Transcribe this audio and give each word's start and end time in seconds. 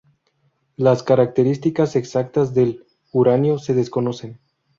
Las 0.77 1.03
características 1.03 1.95
exactas 1.95 2.55
del 2.55 2.87
uranio 3.11 3.59
se 3.59 3.75
desconocen. 3.75 4.39